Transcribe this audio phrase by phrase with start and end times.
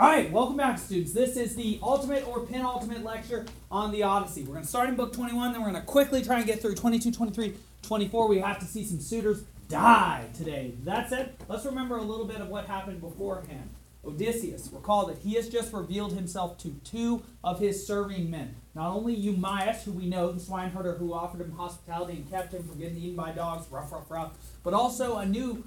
[0.00, 1.12] All right, welcome back, students.
[1.12, 4.44] This is the ultimate or penultimate lecture on the Odyssey.
[4.44, 6.62] We're going to start in book 21, then we're going to quickly try and get
[6.62, 8.26] through 22, 23, 24.
[8.26, 10.72] We have to see some suitors die today.
[10.84, 13.68] That said, let's remember a little bit of what happened beforehand.
[14.02, 18.56] Odysseus, recall that he has just revealed himself to two of his serving men.
[18.74, 22.62] Not only Eumaeus, who we know, the swineherder who offered him hospitality and kept him
[22.62, 24.32] from getting eaten by dogs, rough, rough, rough,
[24.64, 25.62] but also a new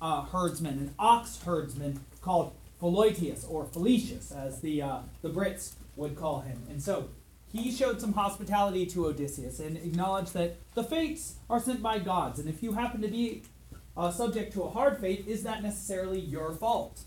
[0.00, 6.16] uh, herdsman, an ox herdsman called Pholoetius or Felicius, as the uh, the Brits would
[6.16, 6.64] call him.
[6.68, 7.10] And so
[7.52, 12.40] he showed some hospitality to Odysseus and acknowledged that the fates are sent by gods,
[12.40, 13.42] and if you happen to be
[13.96, 17.02] uh, subject to a hard fate, is that necessarily your fault?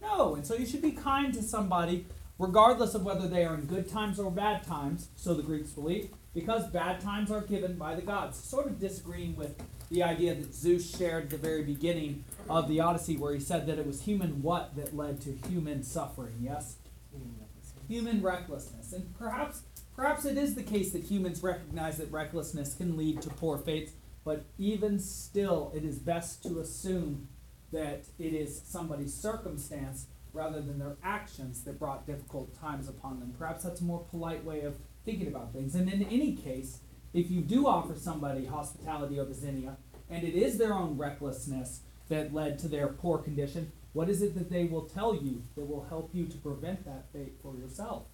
[0.00, 2.06] No, and so you should be kind to somebody,
[2.38, 5.08] regardless of whether they are in good times or bad times.
[5.16, 8.38] So the Greeks believe, because bad times are given by the gods.
[8.38, 9.60] Sort of disagreeing with
[9.90, 13.66] the idea that Zeus shared at the very beginning of the Odyssey, where he said
[13.66, 16.36] that it was human what that led to human suffering.
[16.40, 16.76] Yes,
[17.88, 19.62] human recklessness, and perhaps
[19.94, 23.92] perhaps it is the case that humans recognize that recklessness can lead to poor fates.
[24.24, 27.28] But even still, it is best to assume
[27.72, 33.34] that it is somebody's circumstance rather than their actions that brought difficult times upon them.
[33.38, 35.74] Perhaps that's a more polite way of thinking about things.
[35.74, 36.80] And in any case,
[37.12, 39.76] if you do offer somebody hospitality or Xenia,
[40.08, 44.34] and it is their own recklessness that led to their poor condition, what is it
[44.34, 48.04] that they will tell you that will help you to prevent that fate for yourself?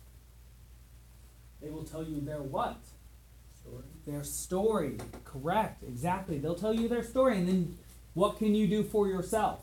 [1.60, 2.78] They will tell you their what?
[3.60, 3.84] Story.
[4.06, 4.98] Their story.
[5.24, 5.82] Correct.
[5.82, 6.38] Exactly.
[6.38, 7.78] They'll tell you their story, and then
[8.14, 9.60] what can you do for yourself?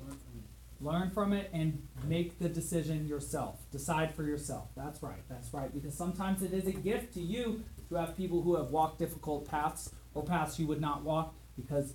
[0.00, 0.84] Learn from it.
[0.84, 3.58] Learn from it and make the decision yourself.
[3.70, 4.68] Decide for yourself.
[4.76, 5.22] That's right.
[5.28, 5.72] That's right.
[5.72, 9.48] Because sometimes it is a gift to you to have people who have walked difficult
[9.48, 11.94] paths or paths you would not walk because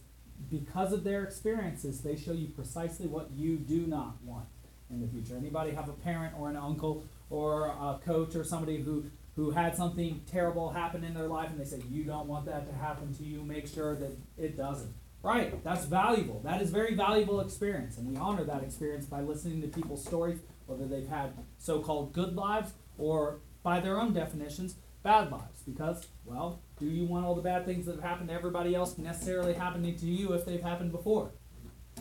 [0.49, 4.45] because of their experiences, they show you precisely what you do not want
[4.89, 5.35] in the future.
[5.35, 9.75] Anybody have a parent or an uncle or a coach or somebody who who had
[9.75, 13.13] something terrible happen in their life and they say you don't want that to happen
[13.13, 14.93] to you, make sure that it doesn't.
[15.21, 16.41] Right, that's valuable.
[16.43, 20.39] That is very valuable experience, and we honor that experience by listening to people's stories,
[20.65, 25.61] whether they've had so-called good lives or, by their own definitions, bad lives.
[25.67, 28.97] Because, well, do you want all the bad things that have happened to everybody else
[28.97, 31.31] necessarily happening to you if they've happened before?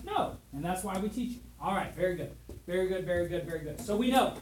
[0.04, 1.40] No, and that's why we teach you.
[1.60, 2.32] All right, very good,
[2.66, 3.80] very good, very good, very good.
[3.80, 4.34] So we know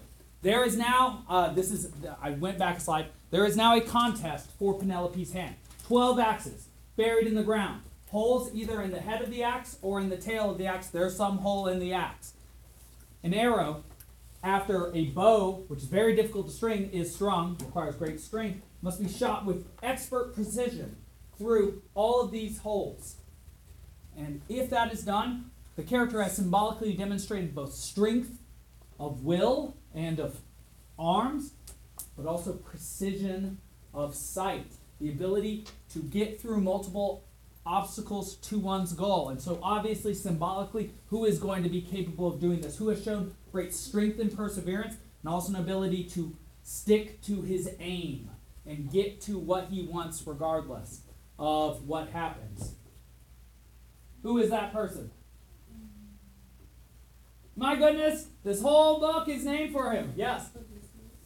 [0.42, 1.24] there is now.
[1.28, 1.90] Uh, this is.
[2.20, 3.06] I went back a slide.
[3.30, 5.54] There is now a contest for Penelope's hand.
[5.86, 10.00] Twelve axes buried in the ground holes either in the head of the axe or
[10.00, 10.88] in the tail of the axe.
[10.88, 12.32] There's some hole in the axe.
[13.22, 13.82] An arrow,
[14.46, 19.02] after a bow, which is very difficult to string, is strung, requires great strength, must
[19.02, 20.96] be shot with expert precision
[21.36, 23.16] through all of these holes.
[24.16, 28.38] And if that is done, the character has symbolically demonstrated both strength
[29.00, 30.38] of will and of
[30.96, 31.54] arms,
[32.16, 33.58] but also precision
[33.92, 34.70] of sight,
[35.00, 37.24] the ability to get through multiple
[37.66, 39.28] obstacles to one's goal.
[39.28, 42.76] And so, obviously, symbolically, who is going to be capable of doing this?
[42.76, 47.70] Who has shown great strength and perseverance, and also an ability to stick to his
[47.80, 48.30] aim
[48.64, 51.02] and get to what he wants, regardless
[51.38, 52.74] of what happens?
[54.22, 55.10] Who is that person?
[57.56, 60.12] My goodness, this whole book is named for him.
[60.16, 60.50] Yes.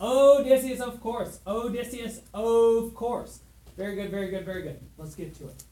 [0.00, 1.40] Odysseus, of course.
[1.46, 3.40] Odysseus, of course.
[3.80, 4.78] Very good, very good, very good.
[4.98, 5.64] Let's get to it.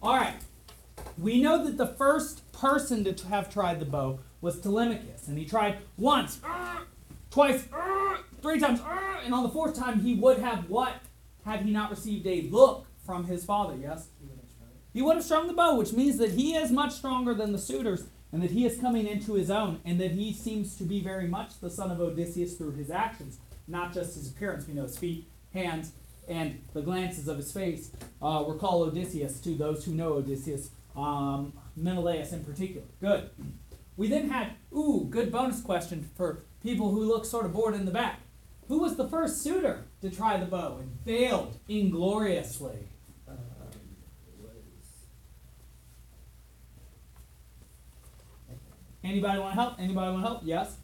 [0.00, 0.36] All right.
[1.18, 5.44] We know that the first person to have tried the bow was Telemachus, and he
[5.44, 6.40] tried once,
[7.32, 7.64] twice,
[8.42, 8.80] three times,
[9.24, 11.00] and on the fourth time he would have what
[11.44, 14.06] had he not received a look from his father, yes?
[14.92, 17.58] He would have strung the bow, which means that he is much stronger than the
[17.58, 21.00] suitors, and that he is coming into his own, and that he seems to be
[21.00, 24.68] very much the son of Odysseus through his actions, not just his appearance.
[24.68, 25.90] We know his feet, hands,
[26.28, 31.52] and the glances of his face uh, recall Odysseus to those who know Odysseus, um,
[31.76, 32.86] Menelaus in particular.
[33.00, 33.30] Good.
[33.96, 37.84] We then had, ooh, good bonus question for people who look sort of bored in
[37.84, 38.20] the back.
[38.68, 42.88] Who was the first suitor to try the bow and failed ingloriously?
[43.26, 43.32] Uh,
[49.02, 49.80] Anybody want to help?
[49.80, 50.40] Anybody want to help?
[50.44, 50.76] Yes?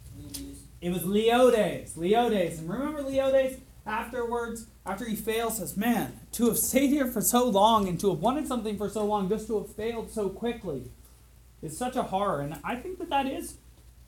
[0.81, 1.94] It was Leodes.
[1.96, 2.58] Leodes.
[2.58, 3.58] And remember Leodes?
[3.86, 8.10] Afterwards, after he fails, says, Man, to have stayed here for so long and to
[8.10, 10.90] have wanted something for so long, just to have failed so quickly
[11.62, 12.40] is such a horror.
[12.40, 13.58] And I think that that is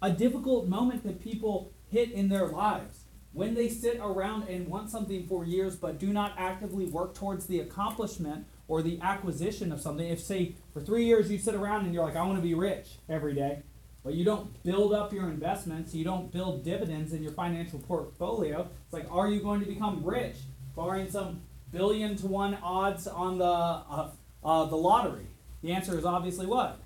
[0.01, 3.01] a difficult moment that people hit in their lives.
[3.33, 7.47] When they sit around and want something for years but do not actively work towards
[7.47, 10.09] the accomplishment or the acquisition of something.
[10.09, 12.55] If, say, for three years you sit around and you're like, I want to be
[12.55, 13.63] rich every day,
[14.07, 18.71] but you don't build up your investments, you don't build dividends in your financial portfolio.
[18.85, 20.37] It's like, are you going to become rich,
[20.77, 21.41] barring some
[21.73, 24.11] billion to one odds on the uh,
[24.45, 25.27] uh, the lottery?
[25.63, 26.79] The answer is obviously what?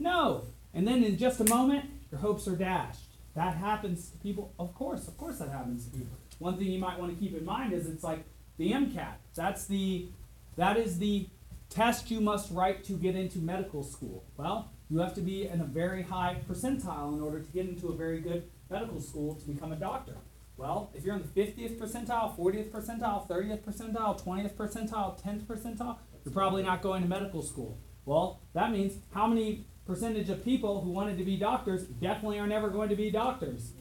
[0.00, 0.46] No.
[0.74, 3.06] And then in just a moment, your hopes are dashed.
[3.36, 4.52] That happens to people.
[4.58, 6.18] Of course, of course, that happens to people.
[6.40, 8.24] One thing you might want to keep in mind is it's like
[8.56, 9.14] the MCAT.
[9.36, 10.08] That's the
[10.56, 11.28] that is the
[11.70, 14.24] test you must write to get into medical school.
[14.36, 17.88] Well, you have to be in a very high percentile in order to get into
[17.88, 20.16] a very good medical school to become a doctor.
[20.56, 25.98] Well, if you're in the 50th percentile, 40th percentile, 30th percentile, 20th percentile, 10th percentile,
[26.24, 27.78] you're probably not going to medical school.
[28.04, 32.46] Well, that means how many percentage of people who wanted to be doctors definitely are
[32.46, 33.72] never going to be doctors?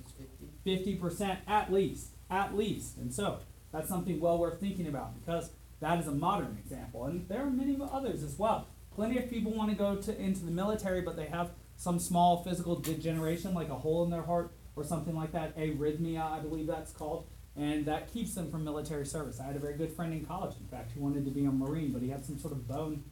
[0.65, 2.11] 50% at least.
[2.29, 2.97] At least.
[2.97, 3.39] And so
[3.71, 7.05] that's something well worth thinking about because that is a modern example.
[7.05, 8.67] And there are many others as well.
[8.97, 12.43] Plenty of people want to go to into the military, but they have some small
[12.43, 16.65] physical degeneration, like a hole in their heart or something like that, arrhythmia, I believe
[16.65, 17.27] that's called.
[17.55, 19.39] And that keeps them from military service.
[19.39, 21.51] I had a very good friend in college, in fact, who wanted to be a
[21.51, 23.03] Marine, but he had some sort of bone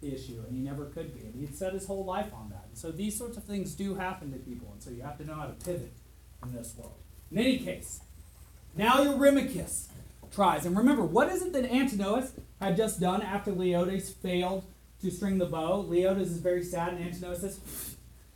[0.00, 1.26] issue and he never could be.
[1.26, 2.64] And he'd set his whole life on that.
[2.70, 5.24] And so these sorts of things do happen to people, and so you have to
[5.26, 5.92] know how to pivot
[6.44, 6.96] in this world.
[7.30, 8.00] In any case,
[8.74, 9.88] now Eurymachus
[10.30, 10.64] tries.
[10.64, 14.64] And remember, what is it that Antinous had just done after Leodes failed
[15.06, 15.84] to string the bow?
[15.88, 17.60] Leodes is very sad, and Antinous says,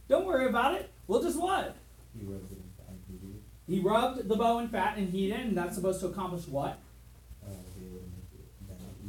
[0.09, 0.91] Don't worry about it.
[1.07, 1.77] We'll just what?
[2.19, 3.43] He rubbed it in fat and heated it.
[3.73, 6.79] He rubbed the bow in fat and heated it, and that's supposed to accomplish what?
[7.45, 7.53] Uh,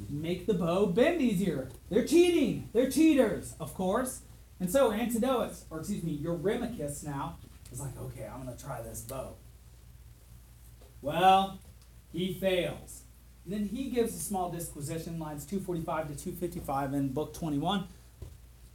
[0.10, 1.70] make the bow bend easier.
[1.90, 2.70] They're cheating.
[2.74, 4.22] They're cheaters, of course.
[4.60, 7.38] And so Antinous, or excuse me, Eurymachus now,
[7.72, 9.36] is like, okay, I'm gonna try this bow.
[11.02, 11.60] Well,
[12.12, 13.01] he fails.
[13.44, 17.88] And then he gives a small disquisition, lines 245 to 255 in book 21,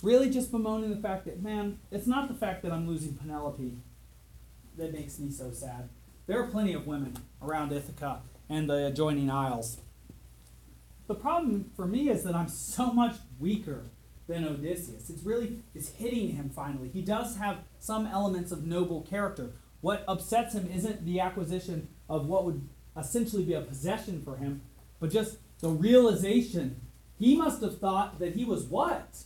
[0.02, 3.76] really just bemoaning the fact that, man, it's not the fact that I'm losing Penelope
[4.76, 5.88] that makes me so sad.
[6.26, 9.78] There are plenty of women around Ithaca and the adjoining isles.
[11.06, 13.84] The problem for me is that I'm so much weaker
[14.26, 15.08] than Odysseus.
[15.08, 16.88] It's really it's hitting him finally.
[16.88, 19.52] He does have some elements of noble character.
[19.80, 22.68] What upsets him isn't the acquisition of what would
[22.98, 24.62] essentially be a possession for him,
[25.00, 26.80] but just the realization
[27.18, 29.18] he must have thought that he was what?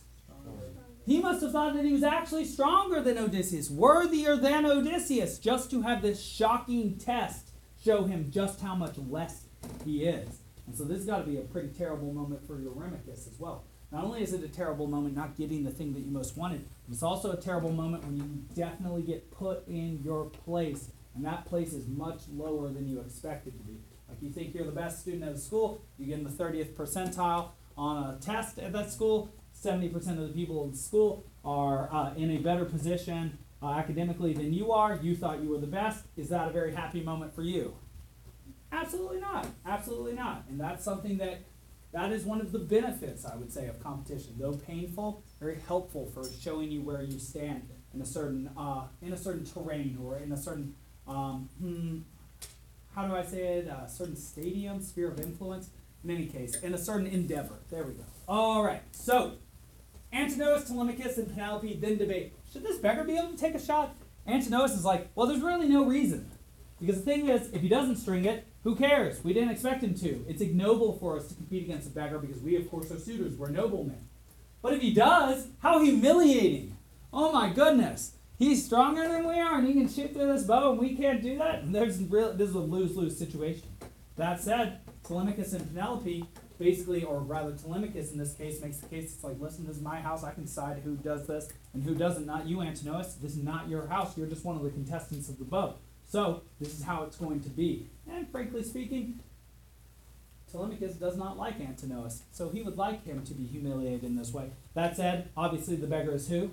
[1.05, 5.71] He must have thought that he was actually stronger than Odysseus, worthier than Odysseus, just
[5.71, 7.49] to have this shocking test
[7.83, 9.45] show him just how much less
[9.83, 10.37] he is.
[10.67, 13.63] And so this has got to be a pretty terrible moment for Eurymachus as well.
[13.91, 16.65] Not only is it a terrible moment not getting the thing that you most wanted,
[16.89, 18.23] it's also a terrible moment when you
[18.55, 23.57] definitely get put in your place, and that place is much lower than you expected
[23.57, 23.77] to be.
[24.07, 26.73] Like you think you're the best student at a school, you get in the 30th
[26.73, 31.91] percentile on a test at that school, 70% of the people in the school are
[31.91, 34.99] uh, in a better position uh, academically than you are.
[35.01, 36.05] You thought you were the best.
[36.17, 37.75] Is that a very happy moment for you?
[38.71, 39.47] Absolutely not.
[39.65, 40.45] Absolutely not.
[40.49, 41.41] And that's something that
[41.93, 44.35] that is one of the benefits, I would say, of competition.
[44.39, 49.11] Though painful, very helpful for showing you where you stand in a certain uh, in
[49.11, 50.73] a certain terrain or in a certain
[51.07, 51.99] um, hmm,
[52.95, 53.67] how do I say it?
[53.67, 55.69] A certain stadium, sphere of influence.
[56.03, 57.59] In any case, in a certain endeavor.
[57.69, 58.03] There we go.
[58.27, 58.81] All right.
[58.91, 59.33] So,
[60.11, 63.95] Antinous, Telemachus, and Penelope then debate: Should this beggar be able to take a shot?
[64.25, 66.29] Antinous is like, well, there's really no reason.
[66.79, 69.23] Because the thing is, if he doesn't string it, who cares?
[69.23, 70.25] We didn't expect him to.
[70.27, 73.35] It's ignoble for us to compete against a beggar because we, of course, are suitors.
[73.35, 74.07] We're noblemen.
[74.61, 76.77] But if he does, how humiliating!
[77.11, 78.13] Oh my goodness!
[78.41, 81.21] He's stronger than we are, and he can shoot through this bow, and we can't
[81.21, 81.61] do that.
[81.71, 82.33] There's real.
[82.33, 83.61] This is a lose-lose situation.
[84.15, 86.25] That said, Telemachus and Penelope
[86.57, 89.13] basically, or rather Telemachus in this case, makes the case.
[89.13, 90.23] It's like, listen, this is my house.
[90.23, 92.25] I can decide who does this and who doesn't.
[92.25, 93.13] Not you, Antinous.
[93.13, 94.17] This is not your house.
[94.17, 95.75] You're just one of the contestants of the bow.
[96.07, 97.89] So this is how it's going to be.
[98.11, 99.19] And frankly speaking,
[100.51, 104.33] Telemachus does not like Antinous, so he would like him to be humiliated in this
[104.33, 104.49] way.
[104.73, 106.51] That said, obviously the beggar is who?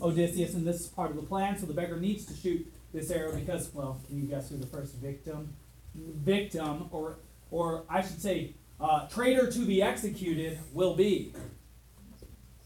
[0.00, 1.58] Odysseus, and this is part of the plan.
[1.58, 4.66] So the beggar needs to shoot this arrow because, well, can you guess who the
[4.66, 5.54] first victim,
[5.94, 7.18] victim, or
[7.50, 11.32] or I should say, uh, traitor to be executed will be?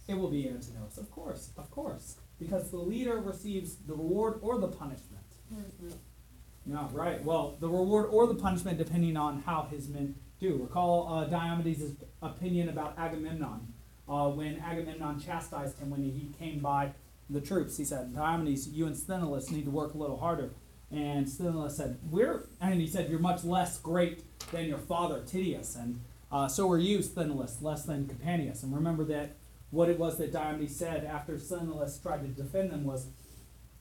[0.06, 4.58] It will be Antinous, of course, of course, because the leader receives the reward or
[4.58, 5.24] the punishment.
[6.66, 7.22] Yeah, right.
[7.24, 10.56] Well, the reward or the punishment depending on how his men do.
[10.62, 13.72] Recall uh, Diomedes' opinion about Agamemnon.
[14.08, 16.92] Uh, when Agamemnon chastised him when he came by
[17.28, 20.50] the troops, he said, Diomedes, you and Sthenelus need to work a little harder.
[20.90, 25.76] And Sthenelus said, We're, and he said, You're much less great than your father, Tydeus.
[25.76, 26.00] And
[26.32, 28.62] uh, so are you, Sthenelus, less than Capaneus.
[28.62, 29.36] And remember that
[29.70, 33.08] what it was that Diomedes said after Sthenelus tried to defend them was,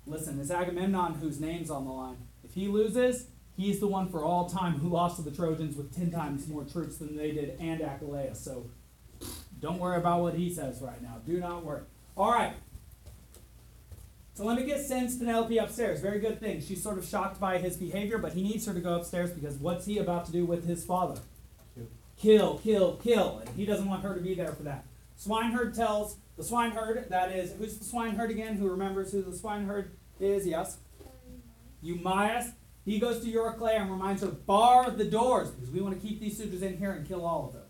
[0.05, 2.17] Listen, it's Agamemnon whose name's on the line.
[2.43, 5.95] If he loses, he's the one for all time who lost to the Trojans with
[5.95, 8.39] ten times more troops than they did and Achilles.
[8.39, 8.69] So
[9.59, 11.21] don't worry about what he says right now.
[11.25, 11.81] Do not worry.
[12.15, 12.53] All right.
[14.35, 15.99] Telemachus sends Penelope upstairs.
[15.99, 16.61] Very good thing.
[16.61, 19.55] She's sort of shocked by his behavior, but he needs her to go upstairs because
[19.55, 21.19] what's he about to do with his father?
[22.17, 23.39] Kill, kill, kill.
[23.39, 24.85] And he doesn't want her to be there for that.
[25.15, 28.57] Swineherd tells the swineherd, that is, who's the swineherd again?
[28.57, 30.45] Who remembers who the swineherd is?
[30.45, 30.77] Yes?
[31.81, 32.51] Eumaeus.
[32.85, 36.19] He goes to Euryclea and reminds her, bar the doors, because we want to keep
[36.19, 37.63] these suitors in here and kill all of them.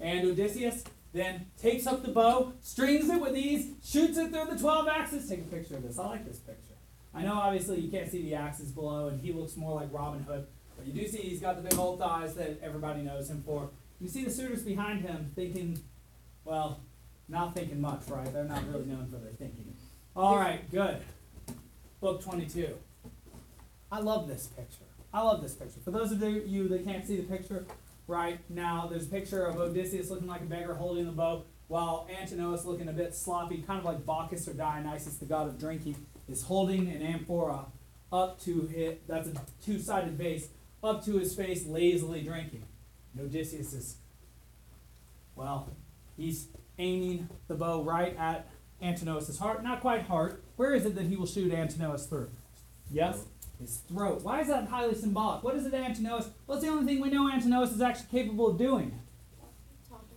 [0.00, 0.84] And Odysseus
[1.14, 5.28] then takes up the bow, strings it with ease, shoots it through the 12 axes.
[5.28, 5.98] Take a picture of this.
[5.98, 6.74] I like this picture.
[7.14, 10.24] I know obviously you can't see the axes below, and he looks more like Robin
[10.24, 13.42] Hood, but you do see he's got the big old thighs that everybody knows him
[13.46, 13.70] for.
[14.00, 15.78] You see the suitors behind him thinking,
[16.44, 16.80] well,
[17.28, 18.30] not thinking much, right?
[18.32, 19.76] They're not really known for their thinking.
[20.16, 20.98] All right, good.
[22.00, 22.74] Book 22.
[23.92, 24.84] I love this picture.
[25.12, 25.78] I love this picture.
[25.84, 27.64] For those of you that can't see the picture
[28.06, 32.08] right now, there's a picture of Odysseus looking like a beggar holding the bow, while
[32.20, 35.96] Antinous looking a bit sloppy, kind of like Bacchus or Dionysus, the god of drinking,
[36.28, 37.66] is holding an amphora
[38.12, 39.32] up to his, that's a
[39.64, 40.48] two-sided vase,
[40.82, 42.64] up to his face, lazily drinking.
[43.12, 43.96] And Odysseus is,
[45.34, 45.70] well,
[46.16, 48.48] he's aiming the bow right at
[48.80, 49.64] Antinous' heart.
[49.64, 50.44] Not quite heart.
[50.56, 52.30] Where is it that he will shoot Antinous through?
[52.90, 53.24] Yes?
[53.60, 54.22] His throat.
[54.22, 55.42] Why is that highly symbolic?
[55.42, 56.28] What is it Antinous?
[56.46, 59.00] What's the only thing we know Antinous is actually capable of doing?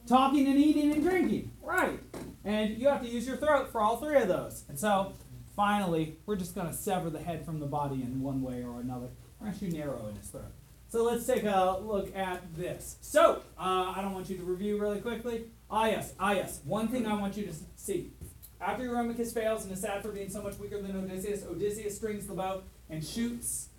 [0.08, 1.52] Talking and eating and drinking.
[1.62, 2.00] Right.
[2.46, 4.64] And you have to use your throat for all three of those.
[4.70, 5.14] And so,
[5.56, 8.80] finally, we're just going to sever the head from the body in one way or
[8.80, 9.08] another.
[9.40, 10.52] We're going to shoot in his throat.
[10.90, 12.96] So let's take a look at this.
[13.02, 15.48] So, uh, I don't want you to review really quickly.
[15.70, 16.62] Ah, yes, ah, yes.
[16.64, 18.14] One thing I want you to see.
[18.62, 22.26] After Eurymachus fails and is sad for being so much weaker than Odysseus, Odysseus strings
[22.26, 23.70] the bow and shoots.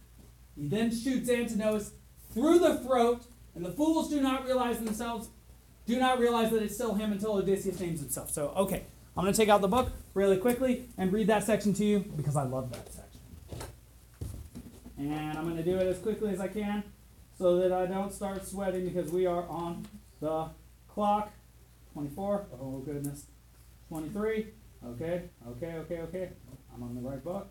[0.56, 1.92] He then shoots Antinous
[2.32, 3.22] through the throat,
[3.54, 5.28] and the fools do not realize themselves,
[5.86, 8.30] do not realize that it's still him until Odysseus names himself.
[8.30, 8.84] So, okay,
[9.16, 12.00] I'm going to take out the book really quickly and read that section to you
[12.16, 13.20] because I love that section.
[14.98, 16.82] And I'm going to do it as quickly as I can
[17.38, 19.86] so that I don't start sweating because we are on
[20.20, 20.48] the
[20.88, 21.32] clock.
[21.94, 22.46] 24.
[22.60, 23.26] Oh, goodness.
[23.88, 24.48] 23.
[24.86, 26.28] Okay, okay, okay, okay.
[26.74, 27.48] I'm on the right book.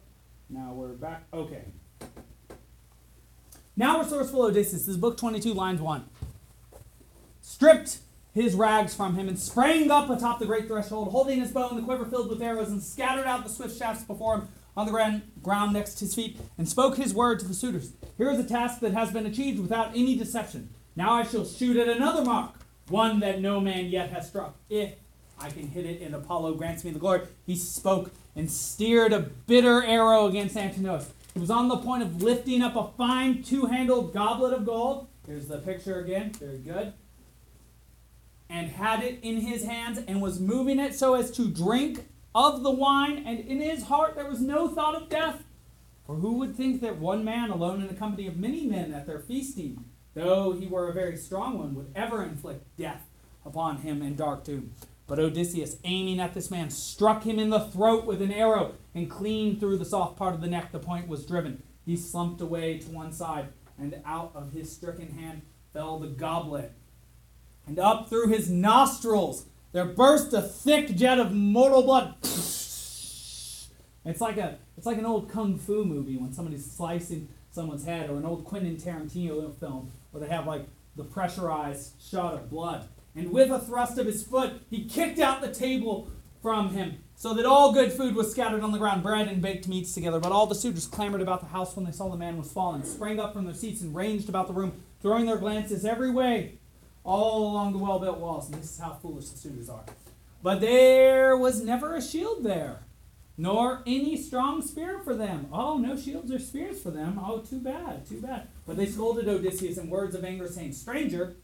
[0.49, 1.23] Now we're back.
[1.33, 1.65] Okay.
[3.75, 4.85] Now resourceful Odysseus.
[4.85, 6.05] This is book 22, lines 1.
[7.41, 7.99] Stripped
[8.33, 11.77] his rags from him and sprang up atop the great threshold, holding his bow and
[11.77, 14.91] the quiver filled with arrows, and scattered out the swift shafts before him on the
[14.91, 17.93] gran- ground next to his feet, and spoke his word to the suitors.
[18.17, 20.69] Here is a task that has been achieved without any deception.
[20.95, 22.53] Now I shall shoot at another mark,
[22.87, 24.55] one that no man yet has struck.
[24.69, 24.93] If
[25.39, 27.21] I can hit it, and Apollo grants me the glory.
[27.45, 31.11] He spoke and steered a bitter arrow against Antinous.
[31.33, 35.07] He was on the point of lifting up a fine two-handled goblet of gold.
[35.25, 36.31] Here's the picture again.
[36.31, 36.93] Very good
[38.49, 42.63] and had it in his hands and was moving it so as to drink of
[42.63, 45.43] the wine, and in his heart there was no thought of death.
[46.05, 49.05] For who would think that one man alone in the company of many men at
[49.05, 53.09] their feasting, though he were a very strong one, would ever inflict death
[53.45, 54.71] upon him in dark doom?
[55.07, 59.09] But Odysseus, aiming at this man, struck him in the throat with an arrow, and
[59.09, 61.63] clean through the soft part of the neck the point was driven.
[61.85, 63.47] He slumped away to one side,
[63.79, 66.73] and out of his stricken hand fell the goblet
[67.67, 72.15] and up through his nostrils there burst a thick jet of mortal blood.
[74.05, 78.09] It's like a it's like an old kung fu movie when somebody's slicing someone's head,
[78.09, 82.87] or an old Quentin Tarantino film where they have like the pressurized shot of blood.
[83.17, 86.07] And with a thrust of his foot, he kicked out the table
[86.41, 89.67] from him, so that all good food was scattered on the ground, bread and baked
[89.67, 90.19] meats together.
[90.19, 92.83] But all the suitors clamored about the house when they saw the man was fallen,
[92.83, 96.59] sprang up from their seats and ranged about the room, throwing their glances every way
[97.03, 98.49] all along the well built walls.
[98.49, 99.85] And this is how foolish the suitors are.
[100.43, 102.81] But there was never a shield there,
[103.35, 105.47] nor any strong spear for them.
[105.51, 107.19] Oh, no shields or spears for them.
[107.19, 108.47] Oh, too bad, too bad.
[108.67, 111.37] But they scolded Odysseus in words of anger, saying, Stranger,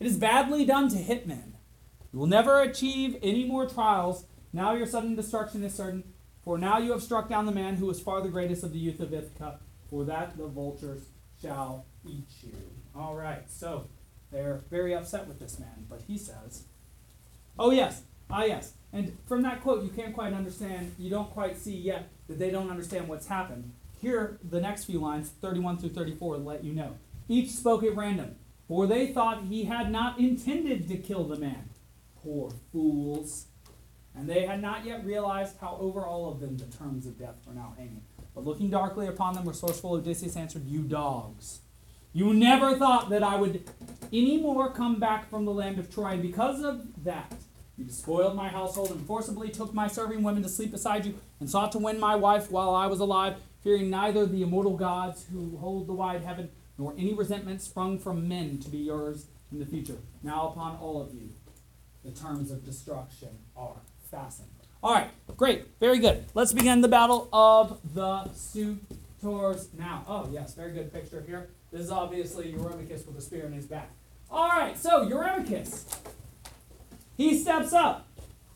[0.00, 1.56] it is badly done to hit men.
[2.12, 4.26] You will never achieve any more trials.
[4.52, 6.04] Now your sudden destruction is certain.
[6.44, 8.78] For now you have struck down the man who was far the greatest of the
[8.78, 9.60] youth of Ithaca.
[9.90, 11.04] For that the vultures
[11.40, 12.52] shall eat you.
[12.94, 13.88] All right, so
[14.30, 16.64] they're very upset with this man, but he says,
[17.58, 18.74] Oh, yes, ah, yes.
[18.92, 22.50] And from that quote, you can't quite understand, you don't quite see yet that they
[22.50, 23.72] don't understand what's happened.
[24.00, 26.96] Here, the next few lines, 31 through 34, let you know.
[27.28, 28.36] Each spoke at random,
[28.68, 31.70] for they thought he had not intended to kill the man.
[32.22, 33.46] Poor fools.
[34.16, 37.36] And they had not yet realized how over all of them the terms of death
[37.46, 38.02] were now hanging.
[38.34, 41.60] But looking darkly upon them, resourceful Odysseus answered, You dogs.
[42.12, 43.68] You never thought that I would
[44.12, 47.34] any more come back from the land of Troy, and because of that,
[47.76, 51.50] you despoiled my household and forcibly took my serving women to sleep beside you, and
[51.50, 55.56] sought to win my wife while I was alive, fearing neither the immortal gods who
[55.56, 59.66] hold the wide heaven, nor any resentment sprung from men to be yours in the
[59.66, 59.98] future.
[60.22, 61.30] Now upon all of you,
[62.04, 63.76] the terms of destruction are
[64.10, 64.48] fastened.
[64.82, 66.26] All right, great, very good.
[66.34, 70.04] Let's begin the battle of the suitors now.
[70.06, 71.48] Oh, yes, very good picture here.
[71.72, 73.90] This is obviously Eurymachus with a spear in his back.
[74.30, 75.96] All right, so Eurymachus,
[77.16, 78.06] he steps up.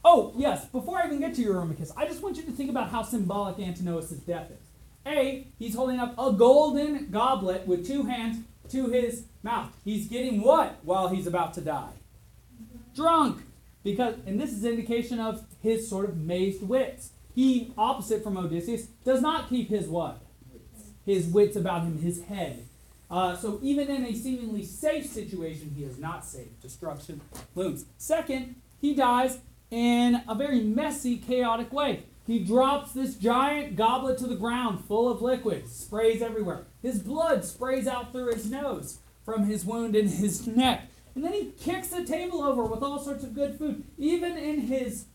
[0.05, 2.91] Oh, yes, before I even get to Eurymachus, I just want you to think about
[2.91, 4.68] how symbolic Antinous' death is.
[5.07, 9.71] A, he's holding up a golden goblet with two hands to his mouth.
[9.85, 11.93] He's getting what while he's about to die?
[12.95, 13.43] Drunk.
[13.85, 17.11] Because and this is indication of his sort of mazed wits.
[17.35, 20.21] He, opposite from Odysseus, does not keep his what?
[21.07, 22.67] His wits about him, his head.
[23.11, 26.61] Uh, so even in a seemingly safe situation, he is not safe.
[26.61, 27.21] Destruction
[27.55, 27.87] looms.
[27.97, 29.38] Second, he dies
[29.71, 32.02] in a very messy, chaotic way.
[32.28, 36.66] He drops this giant goblet to the ground full of liquid, sprays everywhere.
[36.82, 40.90] His blood sprays out through his nose from his wound in his neck.
[41.14, 43.82] And then he kicks the table over with all sorts of good food.
[43.97, 45.06] Even in his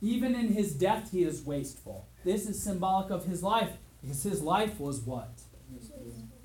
[0.00, 2.08] even in his death he is wasteful.
[2.24, 3.70] This is symbolic of his life
[4.00, 5.42] because his life was what?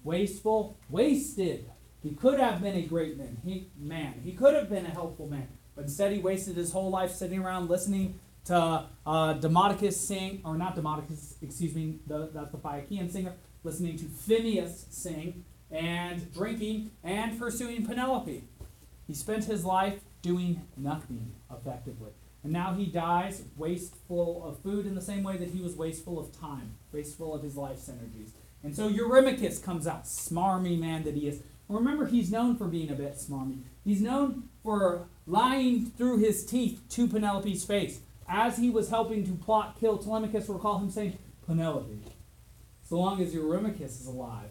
[0.04, 1.72] Wasteful, wasted.
[2.04, 3.38] He could have been a great man.
[3.44, 4.22] He man.
[4.24, 5.48] He could have been a helpful man.
[5.76, 10.58] But instead he wasted his whole life sitting around listening to uh, Demodocus sing, or
[10.58, 16.92] not Demodocus, excuse me, the, that's the Phaeacian singer, listening to Phineas sing, and drinking,
[17.04, 18.44] and pursuing Penelope.
[19.06, 22.12] He spent his life doing nothing effectively.
[22.44, 26.20] And now he dies wasteful of food in the same way that he was wasteful
[26.20, 28.32] of time, wasteful of his life's energies.
[28.64, 31.42] And so Eurymachus comes out, smarmy man that he is.
[31.68, 33.64] Remember, he's known for being a bit smarmy.
[33.84, 38.00] He's known for lying through his teeth to Penelope's face.
[38.28, 42.02] As he was helping to plot kill Telemachus, recall him saying, Penelope,
[42.84, 44.50] so long as Eurymachus is alive,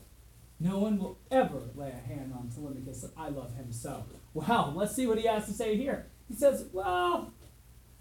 [0.59, 3.05] no one will ever lay a hand on Telemachus.
[3.17, 4.05] I love him so.
[4.33, 6.07] Well, let's see what he has to say here.
[6.29, 7.33] He says, Well,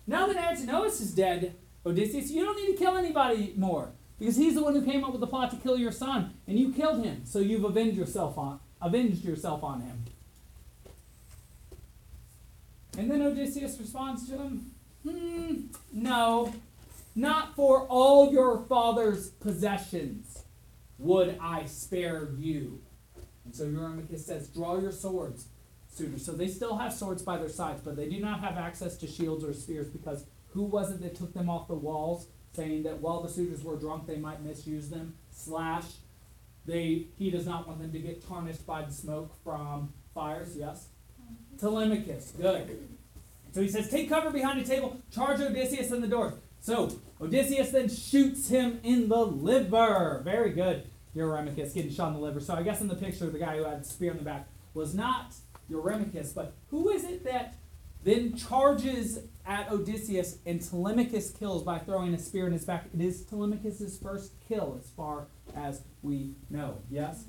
[0.07, 3.91] now that Antinous is dead, Odysseus, you don't need to kill anybody more.
[4.17, 6.57] Because he's the one who came up with the plot to kill your son, and
[6.57, 10.05] you killed him, so you've avenged yourself on avenged yourself on him.
[12.97, 14.71] And then Odysseus responds to him,
[15.07, 16.53] Hmm, no,
[17.15, 20.43] not for all your father's possessions
[20.97, 22.81] would I spare you.
[23.43, 25.47] And so Eurymachus says, Draw your swords,
[25.87, 26.25] suitors.
[26.25, 29.07] So they still have swords by their sides, but they do not have access to
[29.07, 33.01] shields or spears because who was it that took them off the walls, saying that
[33.01, 35.15] while the suitors were drunk they might misuse them?
[35.29, 35.85] Slash,
[36.65, 40.87] they he does not want them to get tarnished by the smoke from fires, yes?
[41.59, 42.94] Telemachus, good.
[43.55, 46.33] So he says, Take cover behind a table, charge Odysseus in the door.
[46.59, 50.21] So Odysseus then shoots him in the liver.
[50.25, 50.83] Very good.
[51.15, 52.41] Eurymachus getting shot in the liver.
[52.41, 54.49] So I guess in the picture, the guy who had the spear in the back
[54.73, 55.35] was not
[55.71, 57.55] Eurymachus, but who is it that
[58.03, 62.87] then charges at Odysseus and Telemachus kills by throwing a spear in his back?
[62.93, 66.79] It is Telemachus' first kill, as far as we know.
[66.91, 67.23] Yes?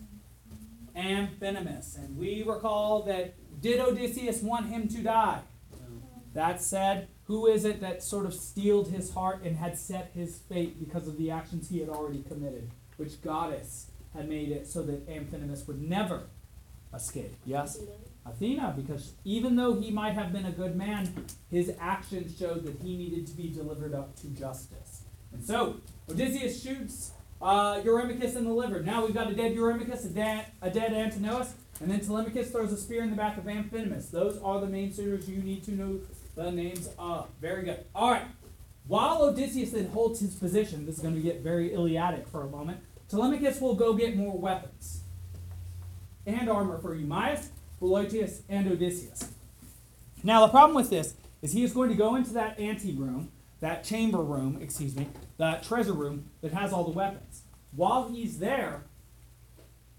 [0.97, 1.97] Amphinomus.
[1.97, 5.43] And we recall that did Odysseus want him to die?
[6.37, 10.37] That said, who is it that sort of steeled his heart and had set his
[10.37, 12.70] fate because of the actions he had already committed?
[12.99, 16.25] Which goddess had made it so that Amphinomus would never
[16.94, 17.35] escape?
[17.46, 17.79] Yes?
[18.27, 22.83] Athena, because even though he might have been a good man, his actions showed that
[22.83, 25.05] he needed to be delivered up to justice.
[25.33, 25.77] And so,
[26.11, 28.83] Odysseus shoots uh, Eurymachus in the liver.
[28.83, 32.72] Now we've got a dead Eurymachus, a, da- a dead Antinous, and then Telemachus throws
[32.72, 34.11] a spear in the back of Amphinomus.
[34.11, 36.01] Those are the main suitors you need to know
[36.37, 37.29] the names of.
[37.40, 37.85] Very good.
[37.94, 38.27] All right.
[38.87, 42.46] While Odysseus then holds his position, this is going to get very Iliadic for a
[42.49, 42.79] moment.
[43.09, 45.01] Telemachus will go get more weapons
[46.25, 47.49] and armor for Eumaeus,
[47.81, 49.33] Boetius, and Odysseus.
[50.22, 53.83] Now, the problem with this is he is going to go into that anteroom, that
[53.85, 57.42] chamber room, excuse me, that treasure room that has all the weapons.
[57.72, 58.85] While he's there,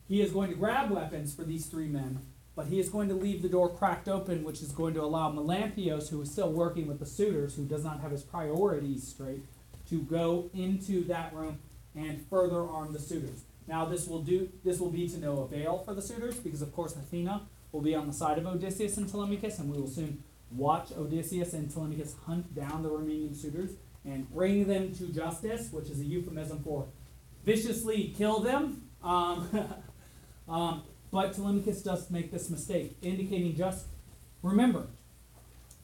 [0.07, 2.19] he is going to grab weapons for these three men,
[2.57, 5.31] but he is going to leave the door cracked open, which is going to allow
[5.31, 9.45] Melanthius, who is still working with the suitors, who does not have his priorities straight,
[9.87, 11.59] to go into that room
[11.95, 13.43] and further arm the suitors.
[13.67, 14.49] Now, this will do.
[14.63, 17.93] This will be to no avail for the suitors, because of course Athena will be
[17.93, 22.15] on the side of Odysseus and Telemachus, and we will soon watch Odysseus and Telemachus
[22.25, 26.87] hunt down the remaining suitors and bring them to justice, which is a euphemism for
[27.45, 28.89] viciously kill them.
[29.03, 29.47] Um,
[30.49, 33.85] um, but Telemachus does make this mistake, indicating just
[34.43, 34.87] remember,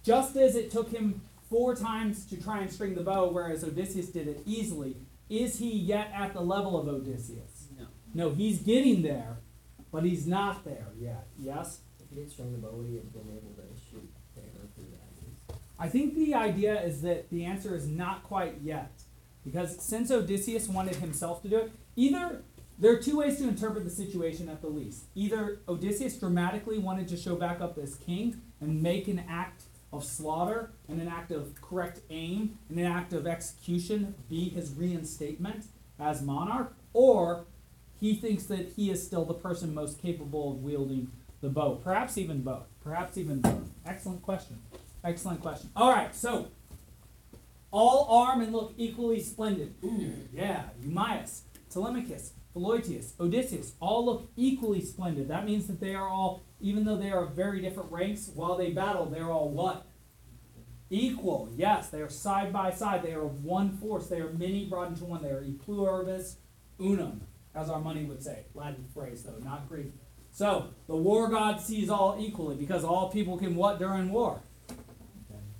[0.03, 4.07] just as it took him four times to try and string the bow, whereas Odysseus
[4.07, 4.97] did it easily,
[5.29, 7.67] is he yet at the level of Odysseus?
[7.77, 7.85] No.
[8.13, 9.37] No, he's getting there,
[9.91, 11.27] but he's not there yet.
[11.37, 11.79] Yes?
[11.99, 14.67] If he did string the bow, would he have been able to shoot the arrow
[14.75, 15.03] through the?
[15.79, 18.91] I think the idea is that the answer is not quite yet.
[19.43, 22.41] Because since Odysseus wanted himself to do it, either
[22.77, 25.05] there are two ways to interpret the situation at the least.
[25.15, 30.03] Either Odysseus dramatically wanted to show back up as king and make an act of
[30.03, 35.65] slaughter and an act of correct aim and an act of execution be his reinstatement
[35.99, 37.45] as monarch, or
[37.99, 41.75] he thinks that he is still the person most capable of wielding the bow.
[41.75, 42.65] Perhaps even both.
[42.83, 43.69] Perhaps even both.
[43.85, 44.59] Excellent question.
[45.03, 45.69] Excellent question.
[45.75, 46.47] All right, so
[47.71, 49.73] all arm and look equally splendid.
[49.83, 55.27] Ooh, yeah, Eumaeus, Telemachus, Philœtius, Odysseus, all look equally splendid.
[55.27, 58.55] That means that they are all, even though they are of very different ranks, while
[58.55, 59.87] they battle, they're all what?
[60.89, 61.49] Equal.
[61.55, 63.01] Yes, they are side by side.
[63.01, 64.07] They are of one force.
[64.07, 65.23] They are many brought into one.
[65.23, 66.37] They are e pluribus
[66.79, 67.21] unum,
[67.55, 68.45] as our money would say.
[68.53, 69.91] Latin phrase, though, not Greek.
[70.29, 74.41] So, the war god sees all equally because all people can what during war?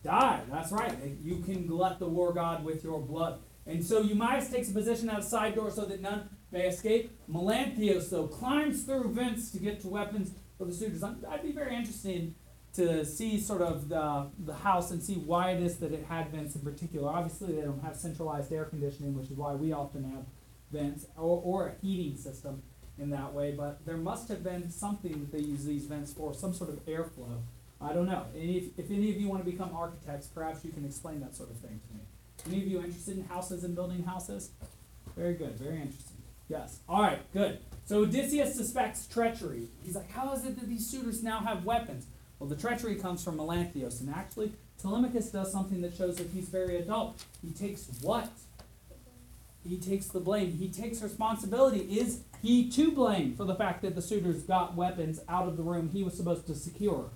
[0.03, 0.41] Die.
[0.51, 0.93] That's right.
[1.21, 3.39] You can glut the war god with your blood.
[3.65, 7.11] And so Eumaeus takes a position outside door so that none may escape.
[7.29, 11.03] Melanthius, though, climbs through vents to get to weapons for the suitors.
[11.03, 12.33] I'd be very interested
[12.75, 16.31] to see sort of the, the house and see why it is that it had
[16.31, 17.09] vents in particular.
[17.09, 20.25] Obviously, they don't have centralized air conditioning, which is why we often have
[20.71, 22.63] vents or, or a heating system
[22.97, 23.51] in that way.
[23.51, 26.85] But there must have been something that they use these vents for, some sort of
[26.85, 27.41] airflow.
[27.81, 28.25] I don't know.
[28.33, 31.49] If, if any of you want to become architects, perhaps you can explain that sort
[31.49, 32.01] of thing to me.
[32.47, 34.51] Any of you interested in houses and building houses?
[35.15, 36.12] Very good, very interesting.
[36.49, 36.79] Yes.
[36.88, 37.60] All right, good.
[37.86, 39.67] So Odysseus suspects treachery.
[39.84, 42.06] He's like, how is it that these suitors now have weapons?
[42.39, 46.49] Well, the treachery comes from Melanthius, and actually, Telemachus does something that shows that he's
[46.49, 47.23] very adult.
[47.41, 48.29] He takes what?
[49.67, 50.51] He takes the blame.
[50.51, 51.79] He takes responsibility.
[51.97, 55.63] Is he to blame for the fact that the suitors got weapons out of the
[55.63, 57.10] room he was supposed to secure?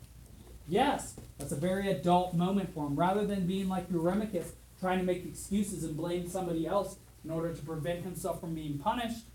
[0.69, 2.95] Yes, that's a very adult moment for him.
[2.95, 7.53] Rather than being like Eurymachus, trying to make excuses and blame somebody else in order
[7.53, 9.25] to prevent himself from being punished,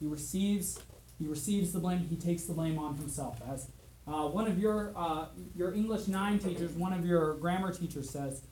[0.00, 0.80] he receives
[1.18, 1.98] he receives the blame.
[2.08, 3.40] He takes the blame on himself.
[3.46, 3.68] As
[4.08, 8.42] uh, one of your uh, your English nine teachers, one of your grammar teachers says,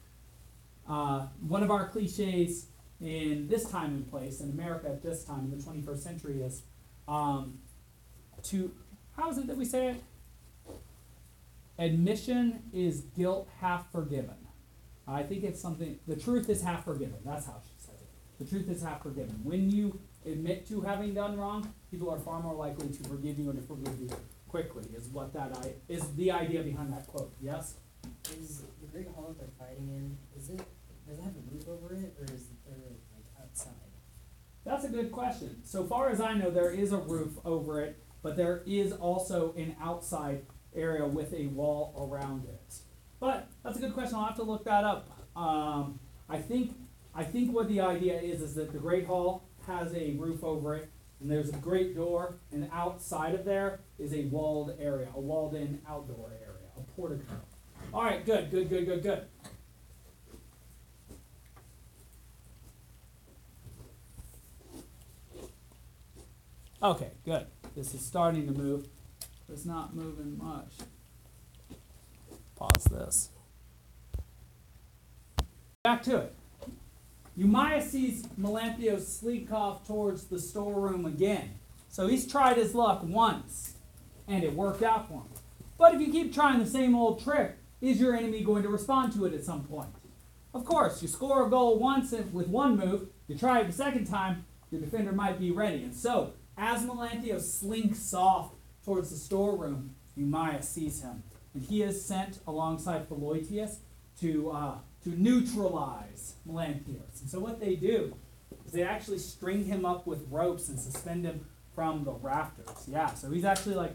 [0.87, 2.67] uh, one of our cliches
[3.01, 6.63] in this time and place in America at this time in the 21st century is
[7.09, 7.59] um,
[8.43, 8.71] to
[9.17, 10.03] how is it that we say it?
[11.79, 14.37] Admission is guilt half forgiven.
[15.09, 17.17] I think it's something, the truth is half forgiven.
[17.25, 17.63] That's how.
[18.43, 19.39] The truth is half forgiven.
[19.45, 23.51] When you admit to having done wrong, people are far more likely to forgive you
[23.51, 24.11] and to forgive you
[24.49, 27.33] quickly, is what that I, is the idea behind that quote.
[27.41, 27.77] Yes?
[28.33, 30.61] Is the Great Hall that they're fighting in, is it,
[31.07, 33.75] does it have a roof over it, or is it, like outside?
[34.65, 35.65] That's a good question.
[35.65, 39.55] So far as I know, there is a roof over it, but there is also
[39.57, 42.75] an outside area with a wall around it.
[43.21, 44.17] But that's a good question.
[44.17, 45.09] I'll have to look that up.
[45.37, 46.75] Um, I think
[47.15, 50.75] I think what the idea is is that the Great Hall has a roof over
[50.77, 55.21] it, and there's a great door, and outside of there is a walled area, a
[55.21, 57.35] walled-in outdoor area, a portico.
[57.93, 59.25] All right, good, good, good, good, good.
[66.83, 67.47] Okay, good.
[67.77, 68.89] This is starting to move.
[69.47, 70.73] but It's not moving much.
[72.57, 73.29] Pause this.
[75.85, 76.35] Back to it.
[77.37, 81.53] Eumaeus sees Melanthius slink off towards the storeroom again.
[81.89, 83.75] So he's tried his luck once,
[84.29, 85.29] and it worked out for him.
[85.79, 89.13] But if you keep trying the same old trick, is your enemy going to respond
[89.15, 89.91] to it at some point?
[90.55, 94.07] Of course, you score a goal once with one move, you try it the second
[94.07, 95.83] time, your defender might be ready.
[95.83, 98.53] And so, as Melanthius slinks off
[98.85, 101.23] towards the storeroom, Eumaeus sees him.
[101.55, 103.77] And he is sent alongside Philœtius
[104.21, 107.21] to, uh, to neutralize Melanthius.
[107.21, 108.17] And so what they do
[108.65, 112.87] is they actually string him up with ropes and suspend him from the rafters.
[112.87, 113.95] Yeah, so he's actually like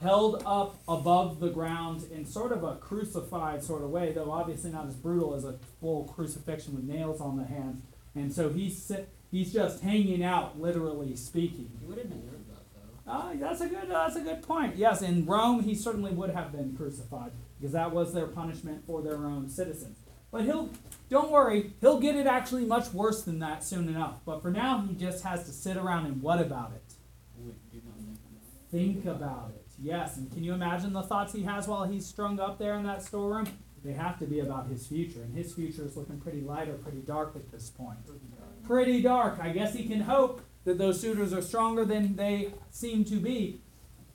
[0.00, 4.70] held up above the ground in sort of a crucified sort of way, though obviously
[4.70, 7.82] not as brutal as a full crucifixion with nails on the hands.
[8.14, 8.92] And so he's
[9.30, 11.70] he's just hanging out, literally speaking.
[11.80, 13.10] He would have deserved that though.
[13.10, 13.88] Ah, that's a good.
[13.88, 14.76] that's a good point.
[14.76, 19.02] Yes, in Rome, he certainly would have been crucified because that was their punishment for
[19.02, 19.98] their own citizens.
[20.34, 20.68] But he'll,
[21.10, 24.16] don't worry, he'll get it actually much worse than that soon enough.
[24.26, 26.94] But for now, he just has to sit around and what about it?
[28.72, 29.64] Think about it.
[29.80, 32.82] Yes, and can you imagine the thoughts he has while he's strung up there in
[32.82, 33.46] that storeroom?
[33.84, 36.74] They have to be about his future, and his future is looking pretty light or
[36.74, 37.98] pretty dark at this point.
[38.64, 39.38] Pretty dark.
[39.40, 43.60] I guess he can hope that those suitors are stronger than they seem to be,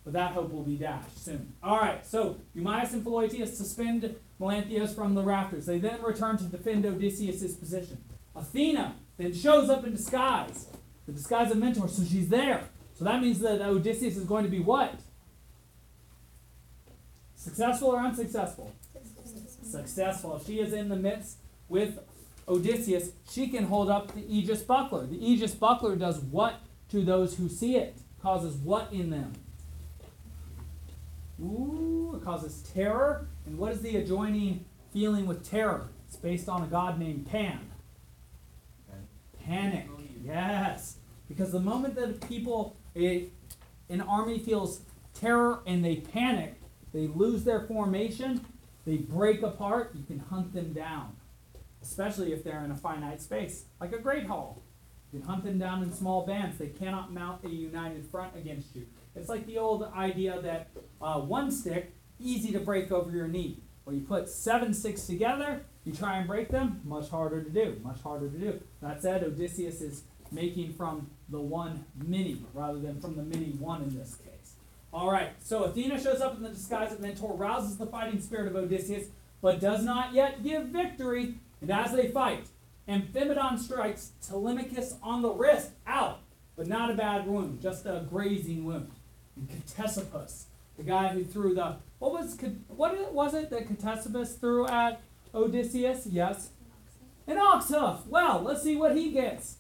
[0.10, 1.54] but that hope will be dashed soon.
[1.62, 5.68] All right, so Eumaeus and Philœtius suspend Melanthius from the rafters.
[5.68, 8.04] They then return to defend Odysseus' position.
[8.36, 10.66] Athena then shows up in disguise,
[11.06, 12.64] the disguise of Mentor, so she's there.
[12.96, 15.00] So that means that Odysseus is going to be what?
[17.36, 18.74] Successful or unsuccessful?
[19.62, 20.38] Successful.
[20.38, 22.00] If she is in the midst with
[22.48, 25.06] Odysseus, she can hold up the Aegis buckler.
[25.06, 27.96] The Aegis buckler does what to those who see it?
[28.24, 29.34] Causes what in them?
[31.42, 33.28] Ooh, it causes terror.
[33.46, 35.90] And what is the adjoining feeling with terror?
[36.08, 37.60] It's based on a god named Pan.
[39.46, 39.88] Panic.
[40.24, 40.98] Yes.
[41.28, 43.30] Because the moment that people, a,
[43.90, 44.82] an army feels
[45.14, 46.56] terror and they panic,
[46.94, 48.46] they lose their formation,
[48.86, 51.16] they break apart, you can hunt them down.
[51.82, 54.64] Especially if they're in a finite space, like a great hall.
[55.12, 56.58] You can hunt them down in small bands.
[56.58, 58.86] They cannot mount a united front against you.
[59.16, 60.70] It's like the old idea that
[61.02, 63.60] uh, one stick, easy to break over your knee.
[63.86, 67.80] Well, you put seven sticks together, you try and break them, much harder to do,
[67.84, 68.62] much harder to do.
[68.82, 73.82] That said, Odysseus is making from the one many rather than from the many one
[73.82, 74.56] in this case.
[74.92, 78.48] All right, so Athena shows up in the disguise of Mentor, rouses the fighting spirit
[78.48, 79.08] of Odysseus,
[79.42, 81.36] but does not yet give victory.
[81.62, 82.48] And as they fight,
[82.88, 86.22] Amphimedon strikes Telemachus on the wrist, out,
[86.56, 88.92] but not a bad wound, just a grazing wound.
[89.36, 90.46] And Ctesippus,
[90.80, 92.38] the guy who threw the what was
[92.70, 95.02] what was it that Ctesippus threw at
[95.36, 96.08] Odysseus?
[96.10, 96.52] Yes,
[97.28, 98.08] an ox hoof.
[98.08, 99.58] Well, let's see what he gets.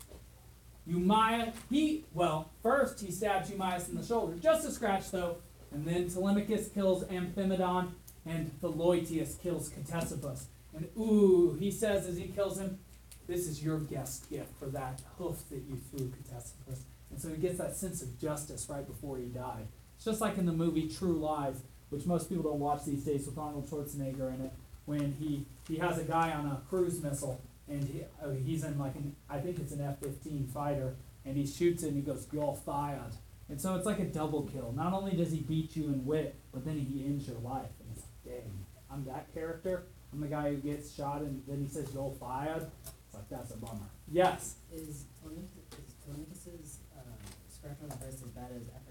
[0.87, 5.37] Eumaeus, he well first he stabs Eumaeus in the shoulder, just a scratch though,
[5.71, 7.91] and then Telemachus kills Amphimedon,
[8.25, 10.45] and Philœtius kills Ctesippus.
[10.73, 12.79] And ooh, he says as he kills him,
[13.27, 16.83] this is your guest gift for that hoof that you threw, Ctesippus.
[17.11, 19.67] And so he gets that sense of justice right before he died.
[19.99, 23.25] It's just like in the movie True Lies, which most people don't watch these days
[23.25, 24.53] with Arnold Schwarzenegger in it,
[24.85, 28.79] when he, he has a guy on a cruise missile and he, oh, he's in
[28.79, 32.27] like an, I think it's an F-15 fighter, and he shoots it and he goes,
[32.31, 33.11] you're fired.
[33.49, 34.71] And so it's like a double kill.
[34.71, 37.67] Not only does he beat you in wit, but then he ends your life.
[37.81, 39.83] And it's like, dang, I'm that character.
[40.13, 42.71] I'm the guy who gets shot and then he says, you're fired.
[42.85, 43.89] It's like, that's a bummer.
[44.09, 44.55] Yes.
[44.73, 47.01] Is Telemachus, is Telemachus's uh,
[47.49, 48.88] scratch on the wrist as bad as Iliad?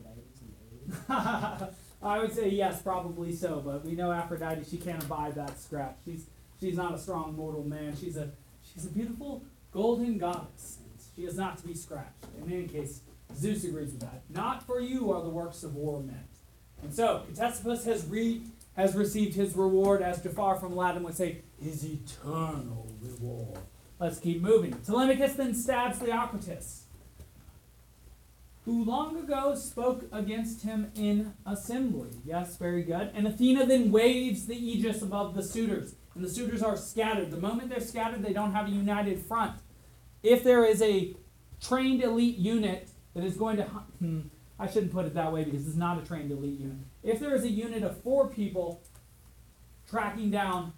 [2.00, 5.96] I would say yes, probably so, but we know Aphrodite, she can't abide that scratch.
[6.04, 6.26] She's
[6.60, 7.96] she's not a strong mortal man.
[7.96, 8.30] She's a
[8.62, 10.78] she's a beautiful golden goddess.
[11.14, 12.24] She is not to be scratched.
[12.40, 13.00] In any case,
[13.36, 14.22] Zeus agrees with that.
[14.30, 16.18] Not for you are the works of war meant.
[16.82, 18.42] And so Ctesippus has re
[18.76, 23.58] has received his reward, as Jafar from Aladdin would say, his eternal reward.
[23.98, 24.72] Let's keep moving.
[24.86, 26.82] Telemachus then stabs Leocritus,
[28.68, 32.10] who long ago spoke against him in assembly.
[32.22, 33.10] Yes, very good.
[33.14, 37.30] And Athena then waves the aegis above the suitors, and the suitors are scattered.
[37.30, 39.58] The moment they're scattered, they don't have a united front.
[40.22, 41.16] If there is a
[41.62, 44.20] trained elite unit that is going to, hmm,
[44.58, 46.76] I shouldn't put it that way because it's not a trained elite unit.
[47.02, 48.82] If there is a unit of four people
[49.88, 50.74] tracking down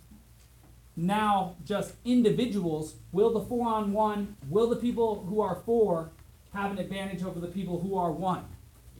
[0.94, 6.12] now just individuals, will the four on one, will the people who are four
[6.54, 8.44] have an advantage over the people who are one?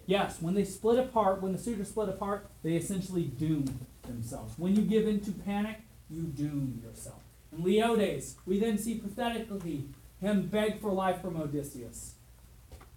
[0.07, 4.55] Yes, when they split apart, when the suitors split apart, they essentially doom themselves.
[4.59, 7.23] When you give in to panic, you doom yourself.
[7.53, 9.87] In Leodes, we then see pathetically
[10.21, 12.15] him beg for life from Odysseus.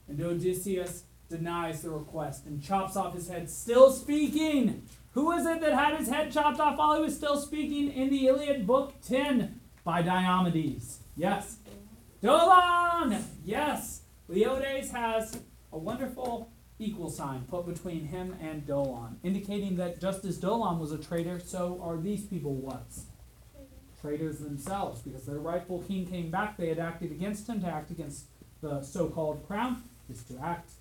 [0.08, 4.84] And Odysseus denies the request and chops off his head, still speaking.
[5.12, 8.10] Who is it that had his head chopped off while he was still speaking in
[8.10, 10.98] the Iliad, Book 10 by Diomedes?
[11.16, 11.58] Yes.
[12.22, 13.24] Dolon!
[13.46, 14.03] Yes.
[14.30, 15.40] Leodes has
[15.72, 20.92] a wonderful equal sign put between him and Dolon, indicating that just as Dolon was
[20.92, 23.06] a traitor, so are these people was.
[24.02, 27.92] Traitors themselves, because their rightful king came back, they had acted against him to act
[27.92, 28.26] against
[28.62, 30.72] the so called crown, is to act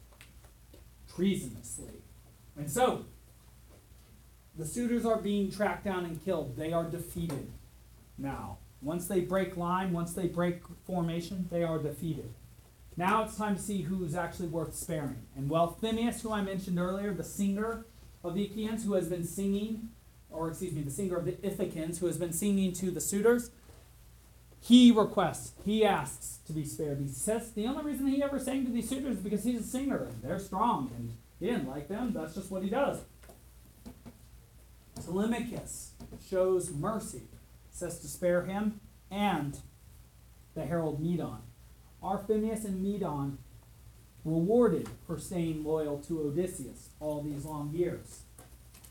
[1.15, 2.03] treasonously.
[2.57, 3.05] And so,
[4.57, 6.57] the suitors are being tracked down and killed.
[6.57, 7.51] They are defeated
[8.19, 8.59] now.
[8.81, 12.35] Once they break line, once they break formation, they are defeated.
[12.97, 15.27] Now it's time to see who's actually worth sparing.
[15.37, 17.87] And well, Phineas, who I mentioned earlier, the singer
[18.23, 19.89] of the Achaeans, who has been singing,
[20.31, 23.51] or excuse me, the singer of the Ithacans, who has been singing to the suitors,
[24.61, 27.01] he requests, he asks to be spared.
[27.01, 29.65] He says the only reason he ever sang to these suitors is because he's a
[29.65, 32.13] singer and they're strong and he didn't like them.
[32.13, 33.01] That's just what he does.
[35.05, 35.93] Telemachus
[36.29, 37.23] shows mercy,
[37.73, 39.59] says to spare him and
[40.55, 41.41] the herald Medon.
[42.03, 43.39] Are Phemius and Medon
[44.25, 48.23] rewarded for staying loyal to Odysseus all these long years?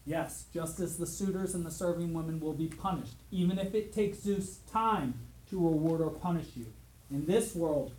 [0.06, 3.94] Yes, just as the suitors and the serving women will be punished, even if it
[3.94, 5.14] takes Zeus time
[5.50, 6.68] to reward or punish you.
[7.12, 7.92] In this world,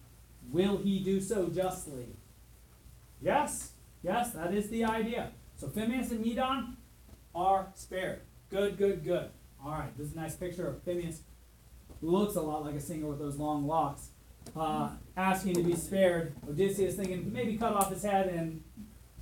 [0.50, 2.06] will he do so justly?
[3.20, 3.72] Yes,
[4.02, 5.30] yes, that is the idea.
[5.56, 6.76] So Phemius and Medon
[7.34, 8.22] are spared.
[8.50, 9.28] Good, good, good.
[9.64, 11.18] All right, this is a nice picture of Phemius,
[12.00, 14.08] looks a lot like a singer with those long locks,
[14.56, 16.34] uh, asking to be spared.
[16.48, 18.62] Odysseus thinking maybe cut off his head, and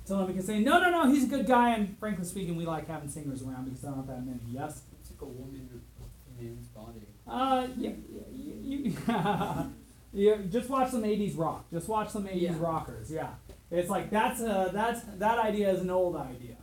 [0.05, 3.09] Telemachus saying, no, no, no, he's a good guy, and frankly speaking, we like having
[3.09, 4.39] singers around because there aren't that many.
[4.49, 4.81] Yes?
[4.99, 5.81] It's like a woman in
[6.41, 7.01] a man's body.
[7.27, 7.91] Uh, yeah,
[8.35, 8.93] you,
[10.13, 11.65] you, you just watch some '80s rock.
[11.71, 12.55] Just watch some '80s Yeah.
[12.59, 13.11] rockers.
[13.11, 13.29] Yeah,
[13.69, 16.57] it's like that's uh that's that idea is an old idea,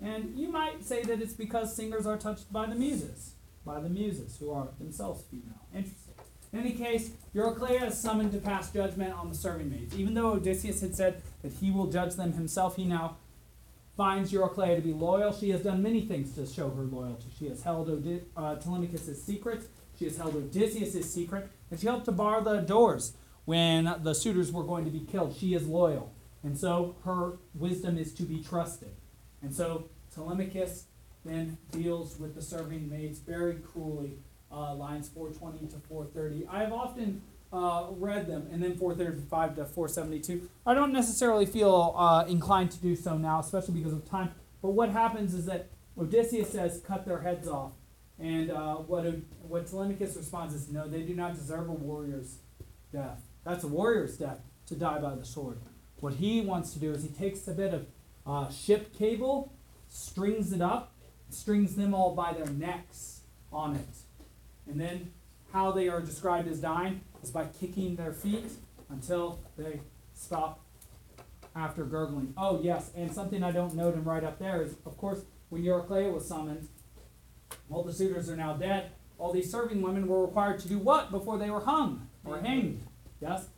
[0.00, 3.32] and you might say that it's because singers are touched by the muses,
[3.64, 5.64] by the muses who are themselves female.
[5.74, 6.07] Interesting.
[6.58, 9.96] In any case, Eurycleia is summoned to pass judgment on the serving maids.
[9.96, 13.16] Even though Odysseus had said that he will judge them himself, he now
[13.96, 15.32] finds Eurycleia to be loyal.
[15.32, 17.28] She has done many things to show her loyalty.
[17.38, 19.62] She has held Odi- uh, Telemachus' secret.
[19.96, 21.48] She has held Odysseus' secret.
[21.70, 23.12] And she helped to bar the doors
[23.44, 25.36] when the suitors were going to be killed.
[25.38, 26.12] She is loyal.
[26.42, 28.96] And so her wisdom is to be trusted.
[29.42, 30.86] And so Telemachus
[31.24, 34.18] then deals with the serving maids very cruelly.
[34.50, 36.46] Uh, lines 420 to 430.
[36.50, 37.20] I have often
[37.52, 40.48] uh, read them, and then 435 to 472.
[40.66, 44.30] I don't necessarily feel uh, inclined to do so now, especially because of time.
[44.62, 47.72] But what happens is that Odysseus says, "Cut their heads off,"
[48.18, 49.04] and uh, what
[49.42, 52.38] what Telemachus responds is, "No, they do not deserve a warrior's
[52.92, 53.22] death.
[53.44, 55.58] That's a warrior's death to die by the sword."
[56.00, 57.86] What he wants to do is he takes a bit of
[58.26, 59.52] uh, ship cable,
[59.88, 60.94] strings it up,
[61.30, 63.88] strings them all by their necks on it,
[64.68, 65.12] and then
[65.52, 68.50] how they are described as dying is by kicking their feet
[68.90, 69.80] until they
[70.14, 70.60] stop
[71.56, 72.34] after gurgling.
[72.36, 75.62] Oh, yes, and something I don't note and right up there is, of course, when
[75.62, 76.68] Eurycleia was summoned,
[77.70, 78.92] all the suitors are now dead.
[79.18, 82.82] All these serving women were required to do what before they were hung or hanged?
[83.20, 83.48] Yes?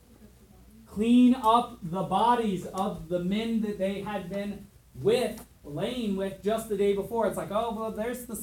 [0.86, 6.68] Clean up the bodies of the men that they had been with, laying with just
[6.68, 7.26] the day before.
[7.26, 8.42] It's like, oh, well, there's the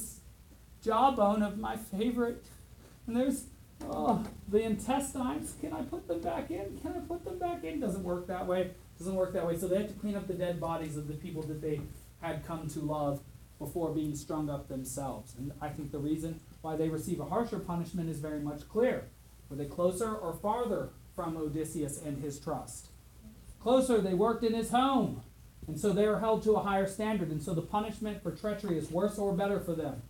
[0.82, 2.44] jawbone of my favorite.
[3.08, 3.44] And there's
[3.88, 5.54] oh, the intestines.
[5.60, 6.78] Can I put them back in?
[6.82, 7.80] Can I put them back in?
[7.80, 8.70] Doesn't work that way.
[8.98, 9.56] Doesn't work that way.
[9.56, 11.80] So they have to clean up the dead bodies of the people that they
[12.20, 13.20] had come to love
[13.58, 15.34] before being strung up themselves.
[15.38, 19.06] And I think the reason why they receive a harsher punishment is very much clear.
[19.48, 22.88] Were they closer or farther from Odysseus and his trust?
[23.60, 25.22] Closer, they worked in his home.
[25.66, 27.30] And so they are held to a higher standard.
[27.30, 30.02] And so the punishment for treachery is worse or better for them?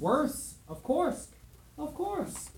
[0.00, 1.28] Worse, of course.
[1.78, 2.50] Of course.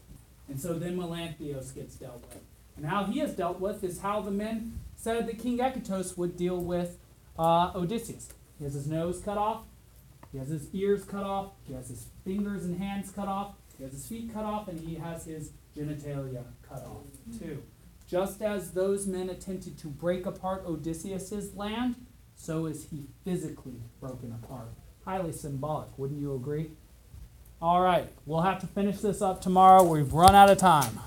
[0.48, 2.42] And so then Melanthius gets dealt with.
[2.76, 6.36] And how he is dealt with is how the men said that King Echetos would
[6.36, 6.98] deal with
[7.38, 8.28] uh, Odysseus.
[8.58, 9.62] He has his nose cut off,
[10.32, 13.84] he has his ears cut off, he has his fingers and hands cut off, he
[13.84, 17.04] has his feet cut off, and he has his genitalia cut off
[17.38, 17.62] too.
[18.08, 21.94] Just as those men attempted to break apart Odysseus's land,
[22.34, 24.68] so is he physically broken apart.
[25.04, 26.70] Highly symbolic, wouldn't you agree?
[27.60, 29.82] All right, we'll have to finish this up tomorrow.
[29.82, 31.00] We've run out of time.